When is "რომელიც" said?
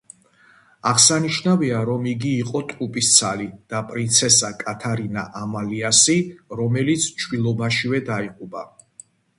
6.65-7.09